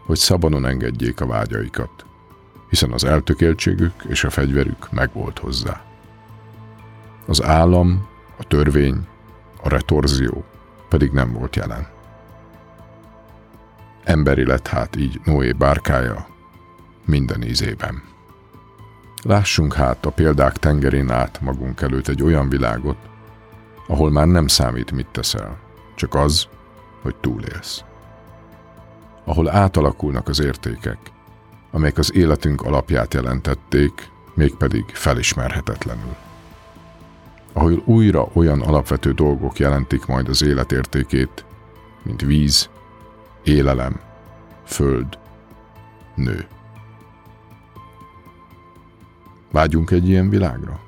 hogy 0.07 0.17
szabadon 0.17 0.67
engedjék 0.67 1.21
a 1.21 1.27
vágyaikat, 1.27 2.05
hiszen 2.69 2.93
az 2.93 3.05
eltökéltségük 3.05 3.93
és 4.09 4.25
a 4.25 4.31
fegyverük 4.31 4.91
megvolt 4.91 5.39
hozzá. 5.39 5.85
Az 7.27 7.43
állam, 7.43 8.07
a 8.37 8.45
törvény, 8.45 9.07
a 9.63 9.69
retorzió 9.69 10.45
pedig 10.89 11.11
nem 11.11 11.33
volt 11.33 11.57
jelen. 11.57 11.87
Emberi 14.05 14.45
lett 14.47 14.67
hát 14.67 14.97
így 14.97 15.21
Noé 15.25 15.53
bárkája 15.53 16.27
minden 17.05 17.43
ízében. 17.43 18.03
Lássunk 19.23 19.75
hát 19.75 20.07
a 20.07 20.11
példák 20.11 20.57
tengerén 20.57 21.11
át 21.11 21.41
magunk 21.41 21.81
előtt 21.81 22.09
egy 22.09 22.23
olyan 22.23 22.49
világot, 22.49 22.97
ahol 23.87 24.11
már 24.11 24.27
nem 24.27 24.47
számít, 24.47 24.93
mit 24.93 25.07
teszel, 25.07 25.59
csak 25.95 26.15
az, 26.15 26.49
hogy 27.03 27.17
túlélsz. 27.17 27.85
Ahol 29.25 29.51
átalakulnak 29.51 30.29
az 30.29 30.41
értékek, 30.41 30.99
amelyek 31.71 31.99
az 31.99 32.15
életünk 32.15 32.63
alapját 32.63 33.15
jelentették, 33.15 34.11
mégpedig 34.35 34.85
felismerhetetlenül. 34.93 36.17
Ahol 37.53 37.83
újra 37.85 38.29
olyan 38.33 38.61
alapvető 38.61 39.13
dolgok 39.13 39.59
jelentik 39.59 40.07
majd 40.07 40.29
az 40.29 40.43
életértékét, 40.43 41.45
mint 42.03 42.21
víz, 42.21 42.69
élelem, 43.45 44.01
föld, 44.65 45.19
nő. 46.15 46.47
Vágyunk 49.51 49.91
egy 49.91 50.09
ilyen 50.09 50.29
világra? 50.29 50.81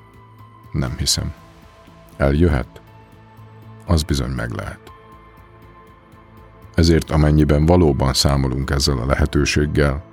Nem 0.71 0.97
hiszem. 0.97 1.33
Eljöhet? 2.17 2.81
Az 3.85 4.03
bizony 4.03 4.31
meg 4.31 4.51
lehet. 4.51 4.91
Ezért 6.75 7.11
amennyiben 7.11 7.65
valóban 7.65 8.13
számolunk 8.13 8.69
ezzel 8.69 8.97
a 8.97 9.05
lehetőséggel, 9.05 10.03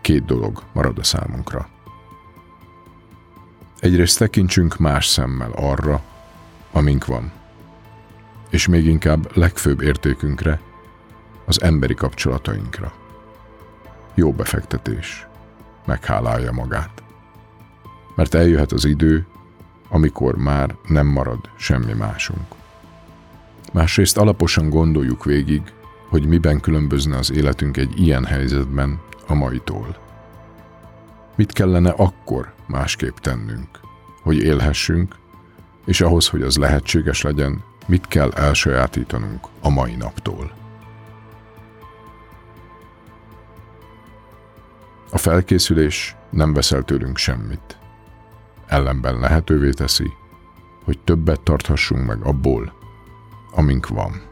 két 0.00 0.24
dolog 0.24 0.62
marad 0.72 0.98
a 0.98 1.04
számunkra. 1.04 1.68
Egyrészt 3.78 4.18
tekintsünk 4.18 4.76
más 4.76 5.06
szemmel 5.06 5.50
arra, 5.52 6.02
amink 6.72 7.06
van, 7.06 7.32
és 8.50 8.66
még 8.66 8.86
inkább 8.86 9.36
legfőbb 9.36 9.80
értékünkre, 9.80 10.60
az 11.44 11.62
emberi 11.62 11.94
kapcsolatainkra. 11.94 12.92
Jó 14.14 14.32
befektetés, 14.32 15.26
meghálálja 15.84 16.52
magát. 16.52 17.02
Mert 18.14 18.34
eljöhet 18.34 18.72
az 18.72 18.84
idő, 18.84 19.26
amikor 19.88 20.36
már 20.36 20.76
nem 20.88 21.06
marad 21.06 21.50
semmi 21.56 21.92
másunk. 21.92 22.46
Másrészt 23.72 24.18
alaposan 24.18 24.68
gondoljuk 24.68 25.24
végig, 25.24 25.62
hogy 26.08 26.26
miben 26.26 26.60
különbözne 26.60 27.16
az 27.16 27.32
életünk 27.32 27.76
egy 27.76 28.00
ilyen 28.00 28.24
helyzetben 28.24 29.00
a 29.26 29.34
maitól. 29.34 29.96
Mit 31.34 31.52
kellene 31.52 31.90
akkor 31.90 32.52
másképp 32.66 33.16
tennünk, 33.16 33.68
hogy 34.22 34.36
élhessünk, 34.36 35.14
és 35.86 36.00
ahhoz, 36.00 36.28
hogy 36.28 36.42
az 36.42 36.56
lehetséges 36.56 37.22
legyen, 37.22 37.62
mit 37.86 38.08
kell 38.08 38.30
elsajátítanunk 38.32 39.46
a 39.60 39.68
mai 39.68 39.94
naptól. 39.94 40.63
Felkészülés 45.24 46.16
nem 46.30 46.52
veszel 46.52 46.82
tőlünk 46.82 47.16
semmit. 47.16 47.78
Ellenben 48.66 49.18
lehetővé 49.18 49.70
teszi, 49.70 50.10
hogy 50.84 50.98
többet 50.98 51.40
tarthassunk 51.40 52.06
meg 52.06 52.22
abból, 52.22 52.72
amink 53.50 53.88
van. 53.88 54.22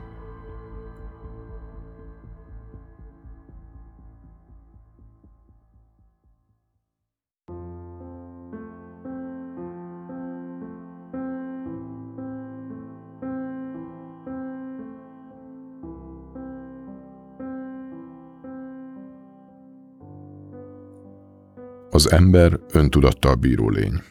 Az 21.95 22.13
ember 22.13 22.61
öntudattal 22.71 23.35
bíró 23.35 23.69
lény, 23.69 24.03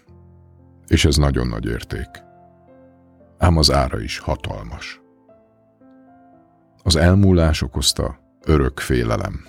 és 0.87 1.05
ez 1.05 1.15
nagyon 1.15 1.47
nagy 1.47 1.65
érték. 1.65 2.07
Ám 3.37 3.57
az 3.57 3.71
ára 3.71 4.01
is 4.01 4.19
hatalmas. 4.19 5.01
Az 6.83 6.95
elmúlás 6.95 7.61
okozta 7.61 8.19
örök 8.45 8.79
félelem. 8.79 9.45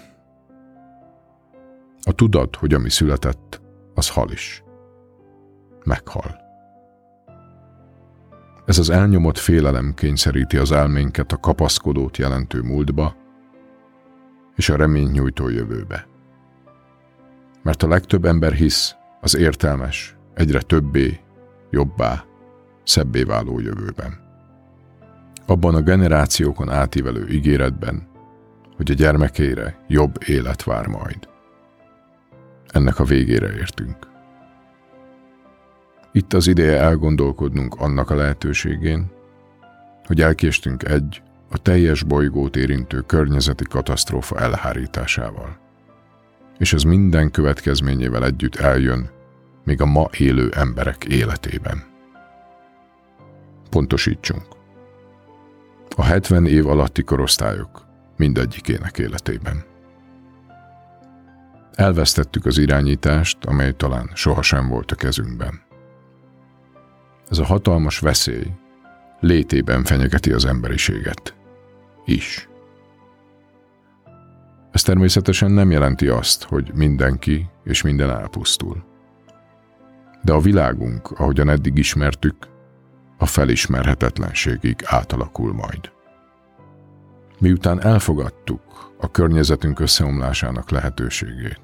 A 2.02 2.12
tudat, 2.12 2.56
hogy 2.56 2.74
ami 2.74 2.90
született, 2.90 3.60
az 3.94 4.10
hal 4.10 4.30
is. 4.30 4.64
Meghal. 5.84 6.40
Ez 8.66 8.78
az 8.78 8.90
elnyomott 8.90 9.38
félelem 9.38 9.94
kényszeríti 9.94 10.56
az 10.56 10.72
elménket 10.72 11.32
a 11.32 11.40
kapaszkodót 11.40 12.16
jelentő 12.16 12.60
múltba 12.62 13.16
és 14.56 14.68
a 14.68 14.76
reményt 14.76 15.12
nyújtó 15.12 15.48
jövőbe 15.48 16.10
mert 17.62 17.82
a 17.82 17.88
legtöbb 17.88 18.24
ember 18.24 18.52
hisz 18.52 18.94
az 19.20 19.36
értelmes, 19.36 20.16
egyre 20.34 20.60
többé, 20.60 21.20
jobbá, 21.70 22.24
szebbé 22.84 23.22
váló 23.22 23.60
jövőben. 23.60 24.20
Abban 25.46 25.74
a 25.74 25.80
generációkon 25.80 26.70
átívelő 26.70 27.28
ígéretben, 27.28 28.08
hogy 28.76 28.90
a 28.90 28.94
gyermekére 28.94 29.78
jobb 29.88 30.18
élet 30.26 30.62
vár 30.62 30.86
majd. 30.86 31.28
Ennek 32.68 32.98
a 32.98 33.04
végére 33.04 33.52
értünk. 33.52 33.96
Itt 36.12 36.32
az 36.32 36.46
ideje 36.46 36.80
elgondolkodnunk 36.80 37.74
annak 37.74 38.10
a 38.10 38.14
lehetőségén, 38.14 39.10
hogy 40.04 40.20
elkéstünk 40.20 40.82
egy, 40.82 41.22
a 41.50 41.58
teljes 41.58 42.02
bolygót 42.02 42.56
érintő 42.56 43.00
környezeti 43.00 43.64
katasztrófa 43.64 44.38
elhárításával 44.38 45.61
és 46.58 46.72
ez 46.72 46.82
minden 46.82 47.30
következményével 47.30 48.24
együtt 48.24 48.56
eljön, 48.56 49.10
még 49.64 49.80
a 49.80 49.86
ma 49.86 50.08
élő 50.18 50.50
emberek 50.50 51.04
életében. 51.04 51.82
Pontosítsunk. 53.70 54.46
A 55.96 56.02
70 56.02 56.46
év 56.46 56.66
alatti 56.66 57.02
korosztályok 57.02 57.86
mindegyikének 58.16 58.98
életében. 58.98 59.64
Elvesztettük 61.74 62.46
az 62.46 62.58
irányítást, 62.58 63.44
amely 63.44 63.72
talán 63.72 64.10
sohasem 64.14 64.68
volt 64.68 64.90
a 64.90 64.94
kezünkben. 64.94 65.62
Ez 67.30 67.38
a 67.38 67.44
hatalmas 67.44 67.98
veszély 67.98 68.46
létében 69.20 69.84
fenyegeti 69.84 70.32
az 70.32 70.44
emberiséget. 70.44 71.34
Is. 72.04 72.48
Ez 74.72 74.82
természetesen 74.82 75.50
nem 75.50 75.70
jelenti 75.70 76.08
azt, 76.08 76.42
hogy 76.42 76.70
mindenki 76.74 77.46
és 77.64 77.82
minden 77.82 78.10
elpusztul. 78.10 78.84
De 80.22 80.32
a 80.32 80.40
világunk, 80.40 81.10
ahogyan 81.10 81.48
eddig 81.48 81.78
ismertük, 81.78 82.36
a 83.18 83.26
felismerhetetlenségig 83.26 84.82
átalakul 84.84 85.52
majd. 85.52 85.92
Miután 87.38 87.82
elfogadtuk 87.82 88.94
a 88.98 89.10
környezetünk 89.10 89.80
összeomlásának 89.80 90.70
lehetőségét, 90.70 91.60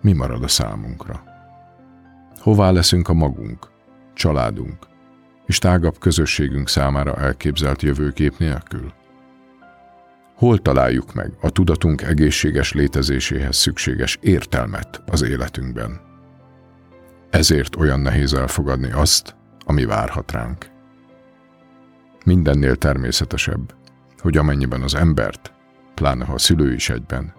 mi 0.00 0.12
marad 0.12 0.42
a 0.42 0.48
számunkra? 0.48 1.22
Hová 2.38 2.70
leszünk 2.70 3.08
a 3.08 3.12
magunk, 3.12 3.70
családunk 4.14 4.86
és 5.46 5.58
tágabb 5.58 5.98
közösségünk 5.98 6.68
számára 6.68 7.16
elképzelt 7.16 7.82
jövőkép 7.82 8.38
nélkül? 8.38 8.92
Hol 10.40 10.58
találjuk 10.58 11.14
meg 11.14 11.32
a 11.40 11.50
tudatunk 11.50 12.02
egészséges 12.02 12.72
létezéséhez 12.72 13.56
szükséges 13.56 14.18
értelmet 14.20 15.02
az 15.06 15.22
életünkben? 15.22 16.00
Ezért 17.30 17.76
olyan 17.76 18.00
nehéz 18.00 18.34
elfogadni 18.34 18.90
azt, 18.92 19.36
ami 19.64 19.84
várhat 19.84 20.32
ránk. 20.32 20.70
Mindennél 22.24 22.76
természetesebb, 22.76 23.74
hogy 24.18 24.36
amennyiben 24.36 24.82
az 24.82 24.94
embert, 24.94 25.52
pláne 25.94 26.24
ha 26.24 26.32
a 26.32 26.38
szülő 26.38 26.72
is 26.72 26.90
egyben, 26.90 27.32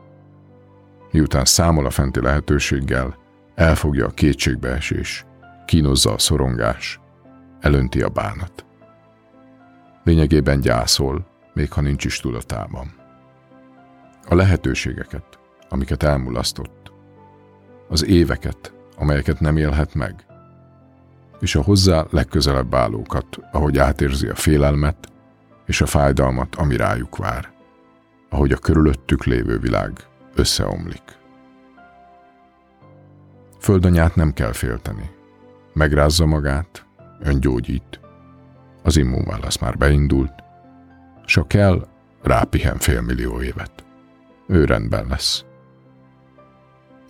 miután 1.12 1.46
számol 1.46 1.86
a 1.86 1.90
fenti 1.90 2.22
lehetőséggel, 2.22 3.18
elfogja 3.56 4.06
a 4.06 4.12
kétségbeesés, 4.12 5.26
kínozza 5.66 6.14
a 6.14 6.20
szorongás, 6.20 7.00
elönti 7.60 8.02
a 8.02 8.10
bánat. 8.10 8.66
Lényegében 10.04 10.60
gyászol, 10.60 11.31
még 11.54 11.72
ha 11.72 11.82
nincs 11.82 12.06
is 12.06 12.20
tudatában. 12.20 12.92
A 14.28 14.36
lehetőségeket, 14.36 15.40
amiket 15.70 16.04
elmulasztott, 16.04 16.92
az 17.90 18.06
éveket, 18.06 18.74
amelyeket 18.98 19.40
nem 19.40 19.58
élhet 19.58 19.94
meg, 19.94 20.26
és 21.40 21.56
a 21.56 21.62
hozzá 21.62 22.06
legközelebb 22.10 22.76
állókat, 22.76 23.26
ahogy 23.52 23.78
átérzi 23.78 24.28
a 24.28 24.36
félelmet 24.36 25.08
és 25.66 25.82
a 25.82 25.86
fájdalmat, 25.86 26.56
ami 26.56 26.76
rájuk 26.76 27.18
vár, 27.18 27.52
ahogy 28.30 28.52
a 28.52 28.58
körülöttük 28.58 29.24
lévő 29.24 29.60
világ 29.60 29.92
összeomlik. 30.36 31.20
Földanyát 33.60 34.16
nem 34.16 34.34
kell 34.34 34.52
félteni. 34.52 35.10
Megrázza 35.74 36.26
magát, 36.26 36.86
öngyógyít. 37.20 38.00
Az 38.84 38.98
immunválasz 38.98 39.58
már 39.58 39.78
beindult, 39.78 40.34
ha 41.36 41.48
kell, 41.48 41.88
rápihen 42.22 42.78
félmillió 42.78 43.42
évet. 43.42 43.86
Ő 44.48 44.66
rendben 44.66 45.08
lesz. 45.08 45.46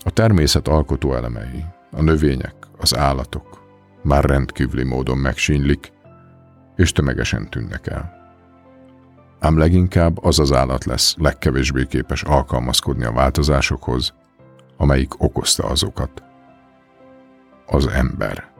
A 0.03 0.11
természet 0.11 0.67
alkotó 0.67 1.13
elemei, 1.15 1.65
a 1.91 2.01
növények, 2.01 2.55
az 2.77 2.95
állatok 2.95 3.61
már 4.03 4.23
rendkívüli 4.23 4.83
módon 4.83 5.17
megsínylik, 5.17 5.91
és 6.75 6.91
tömegesen 6.91 7.49
tűnnek 7.49 7.87
el. 7.87 8.19
Ám 9.39 9.57
leginkább 9.57 10.23
az 10.23 10.39
az 10.39 10.51
állat 10.51 10.85
lesz 10.85 11.15
legkevésbé 11.17 11.85
képes 11.85 12.23
alkalmazkodni 12.23 13.03
a 13.03 13.11
változásokhoz, 13.11 14.13
amelyik 14.77 15.23
okozta 15.23 15.63
azokat. 15.67 16.23
Az 17.65 17.87
ember. 17.87 18.51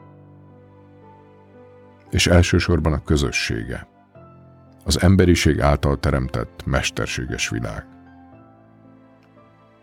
És 2.10 2.26
elsősorban 2.26 2.92
a 2.92 3.02
közössége 3.02 3.91
az 4.84 5.02
emberiség 5.02 5.60
által 5.60 5.98
teremtett 5.98 6.62
mesterséges 6.64 7.48
világ. 7.48 7.86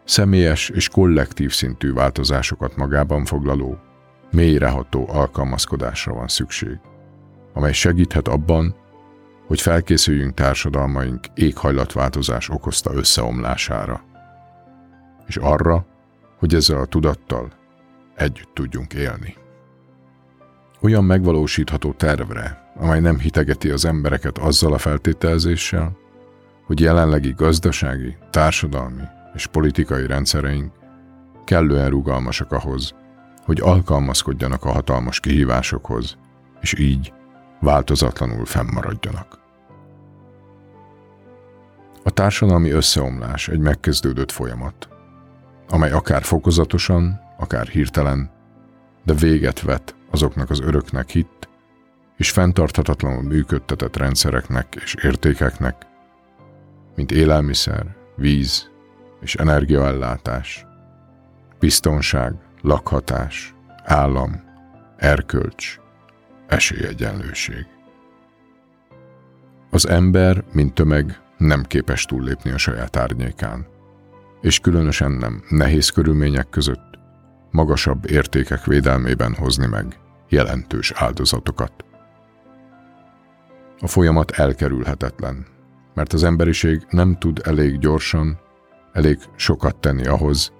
Személyes 0.03 0.69
és 0.69 0.89
kollektív 0.89 1.51
szintű 1.51 1.93
változásokat 1.93 2.75
magában 2.75 3.25
foglaló, 3.25 3.77
mélyreható 4.31 5.05
alkalmazkodásra 5.09 6.13
van 6.13 6.27
szükség, 6.27 6.79
amely 7.53 7.73
segíthet 7.73 8.27
abban, 8.27 8.75
hogy 9.47 9.62
felkészüljünk 9.62 10.33
társadalmaink 10.33 11.25
éghajlatváltozás 11.33 12.49
okozta 12.49 12.93
összeomlására, 12.93 14.03
és 15.27 15.38
arra, 15.38 15.85
hogy 16.38 16.53
ezzel 16.53 16.79
a 16.79 16.85
tudattal 16.85 17.51
együtt 18.15 18.49
tudjunk 18.53 18.93
élni. 18.93 19.35
Olyan 20.81 21.03
megvalósítható 21.03 21.93
tervre, 21.93 22.68
amely 22.79 22.99
nem 22.99 23.19
hitegeti 23.19 23.69
az 23.69 23.85
embereket 23.85 24.37
azzal 24.37 24.73
a 24.73 24.77
feltételezéssel, 24.77 25.97
hogy 26.65 26.79
jelenlegi 26.79 27.33
gazdasági, 27.37 28.17
társadalmi 28.29 29.03
és 29.33 29.47
politikai 29.47 30.07
rendszereink 30.07 30.71
kellően 31.45 31.89
rugalmasak 31.89 32.51
ahhoz, 32.51 32.93
hogy 33.45 33.61
alkalmazkodjanak 33.61 34.65
a 34.65 34.71
hatalmas 34.71 35.19
kihívásokhoz, 35.19 36.17
és 36.61 36.79
így 36.79 37.13
változatlanul 37.59 38.45
fennmaradjanak. 38.45 39.39
A 42.03 42.09
társadalmi 42.09 42.69
összeomlás 42.69 43.47
egy 43.47 43.59
megkezdődött 43.59 44.31
folyamat, 44.31 44.89
amely 45.69 45.91
akár 45.91 46.23
fokozatosan, 46.23 47.19
akár 47.37 47.67
hirtelen, 47.67 48.31
de 49.05 49.13
véget 49.13 49.61
vet 49.61 49.95
azoknak 50.11 50.49
az 50.49 50.59
öröknek 50.59 51.09
hitt, 51.09 51.48
és 52.19 52.32
fenntarthatatlanul 52.32 53.23
működtetett 53.23 53.97
rendszereknek 53.97 54.75
és 54.84 54.95
értékeknek, 55.03 55.75
mint 56.95 57.12
élelmiszer, 57.12 57.95
víz 58.15 58.69
és 59.21 59.36
energiaellátás, 59.36 60.65
biztonság, 61.60 62.34
lakhatás, 62.62 63.55
állam, 63.84 64.43
erkölcs, 64.97 65.79
esélyegyenlőség. 66.47 67.65
Az 69.69 69.88
ember, 69.88 70.43
mint 70.53 70.73
tömeg, 70.73 71.19
nem 71.38 71.63
képes 71.63 72.05
túllépni 72.05 72.51
a 72.51 72.58
saját 72.58 72.95
árnyékán, 72.95 73.65
és 74.41 74.60
különösen 74.60 75.12
nem 75.12 75.43
nehéz 75.49 75.89
körülmények 75.89 76.49
között 76.49 76.99
magasabb 77.51 78.10
értékek 78.10 78.65
védelmében 78.65 79.36
hozni 79.36 79.67
meg 79.67 79.99
jelentős 80.29 80.91
áldozatokat. 80.95 81.84
A 83.81 83.87
folyamat 83.87 84.31
elkerülhetetlen, 84.31 85.45
mert 85.93 86.13
az 86.13 86.23
emberiség 86.23 86.85
nem 86.89 87.17
tud 87.17 87.41
elég 87.43 87.79
gyorsan, 87.79 88.39
elég 88.93 89.17
sokat 89.35 89.75
tenni 89.75 90.05
ahhoz, 90.05 90.51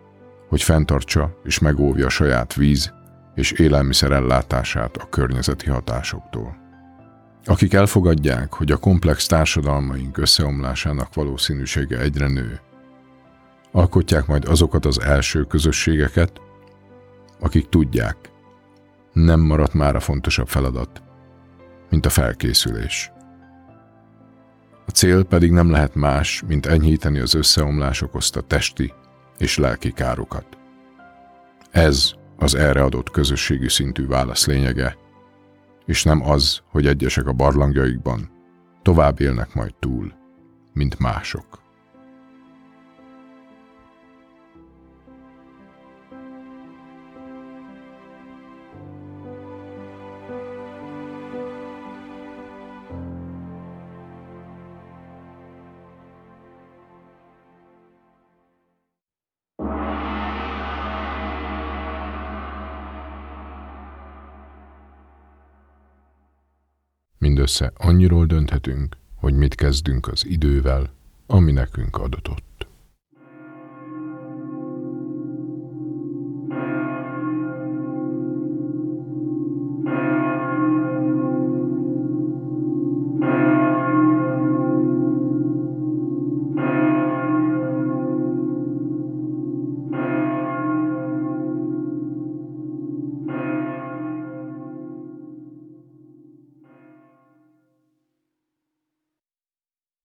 hogy 0.50 0.64
fenntartsa 0.64 1.40
és 1.44 1.60
megóvja 1.60 2.10
saját 2.10 2.54
víz 2.54 2.94
és 3.36 3.52
élelmiszer 3.52 4.12
ellátását 4.12 4.98
a 4.98 5.10
környezeti 5.10 5.70
hatásoktól. 5.70 6.58
Akik 7.46 7.74
elfogadják, 7.74 8.54
hogy 8.54 8.72
a 8.72 8.78
komplex 8.78 9.26
társadalmaink 9.26 10.18
összeomlásának 10.18 11.14
valószínűsége 11.14 12.00
egyre 12.00 12.28
nő, 12.28 12.60
alkotják 13.72 14.26
majd 14.26 14.46
azokat 14.46 14.86
az 14.86 15.02
első 15.02 15.44
közösségeket, 15.44 16.42
akik 17.40 17.70
tudják, 17.70 18.18
nem 19.14 19.40
maradt 19.40 19.74
már 19.74 19.96
a 19.96 20.00
fontosabb 20.00 20.48
feladat, 20.48 21.02
mint 21.90 22.06
a 22.06 22.10
felkészülés. 22.10 23.12
A 24.86 24.92
cél 24.92 25.24
pedig 25.24 25.52
nem 25.52 25.72
lehet 25.72 25.96
más, 25.96 26.44
mint 26.48 26.66
enyhíteni 26.66 27.20
az 27.20 27.34
összeomlás 27.34 28.02
okozta 28.02 28.42
testi 28.42 28.94
és 29.38 29.58
lelki 29.58 29.92
károkat. 29.92 30.58
Ez 31.72 32.12
az 32.38 32.56
erre 32.56 32.84
adott 32.84 33.10
közösségi 33.10 33.70
szintű 33.70 34.08
válasz 34.08 34.46
lényege, 34.46 34.98
és 35.86 36.04
nem 36.04 36.30
az, 36.30 36.62
hogy 36.72 36.88
egyesek 36.88 37.28
a 37.28 37.34
barlangjaikban 37.34 38.32
tovább 38.82 39.22
élnek 39.22 39.54
majd 39.54 39.76
túl, 39.80 40.14
mint 40.74 41.00
mások. 41.00 41.69
Mindössze 67.40 67.72
annyiról 67.78 68.26
dönthetünk, 68.26 68.98
hogy 69.16 69.34
mit 69.34 69.56
kezdünk 69.56 70.08
az 70.08 70.26
idővel, 70.26 70.94
ami 71.28 71.52
nekünk 71.52 71.98
adatott. 71.98 72.68